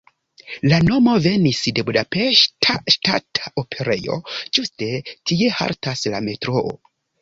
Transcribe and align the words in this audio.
La 0.69 0.79
nomo 0.85 1.13
venis 1.25 1.59
de 1.75 1.83
Budapeŝta 1.91 2.79
Ŝtata 2.97 3.55
Operejo, 3.65 4.21
ĝuste 4.37 4.93
tie 5.13 5.57
haltas 5.63 6.07
la 6.13 6.29
metroo. 6.31 6.79